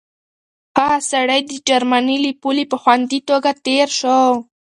هغه 0.77 0.99
سړی 1.11 1.39
د 1.45 1.51
جرمني 1.67 2.17
له 2.25 2.31
پولې 2.41 2.63
په 2.71 2.77
خوندي 2.81 3.19
توګه 3.29 3.51
تېر 3.65 3.87
شو. 3.99 4.21